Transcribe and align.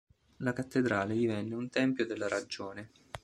La 0.37 0.51
cattedrale 0.51 1.13
divenne 1.13 1.53
un 1.53 1.69
tempio 1.69 2.07
della 2.07 2.27
ragione. 2.27 2.89